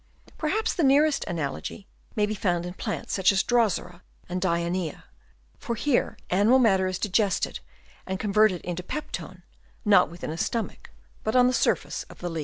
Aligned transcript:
Perhaps 0.35 0.73
the 0.73 0.83
nearest 0.83 1.23
analogy 1.25 1.85
may 2.15 2.25
be 2.25 2.33
found 2.33 2.65
in 2.65 2.71
such 2.73 2.77
plants 2.79 3.19
as 3.19 3.43
Drosera 3.43 4.01
and 4.27 4.41
Dionsea; 4.41 5.03
for 5.59 5.75
here 5.75 6.17
animal 6.31 6.57
matter 6.57 6.87
is 6.87 6.97
digested 6.97 7.59
and 8.07 8.19
con 8.19 8.33
verted 8.33 8.61
into 8.61 8.81
peptone 8.81 9.43
not 9.85 10.09
within 10.09 10.31
a 10.31 10.39
stomach, 10.39 10.89
but 11.23 11.35
on 11.35 11.45
the 11.45 11.53
surfaces 11.53 12.05
of 12.09 12.17
the 12.17 12.29
leaves. 12.31 12.39